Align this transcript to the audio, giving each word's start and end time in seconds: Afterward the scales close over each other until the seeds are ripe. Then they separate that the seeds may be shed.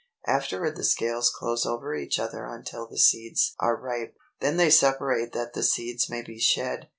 Afterward 0.25 0.77
the 0.77 0.83
scales 0.83 1.29
close 1.31 1.63
over 1.63 1.93
each 1.93 2.17
other 2.17 2.47
until 2.47 2.87
the 2.87 2.97
seeds 2.97 3.53
are 3.59 3.75
ripe. 3.79 4.15
Then 4.39 4.57
they 4.57 4.71
separate 4.71 5.31
that 5.33 5.53
the 5.53 5.61
seeds 5.61 6.09
may 6.09 6.23
be 6.23 6.39
shed. 6.39 6.89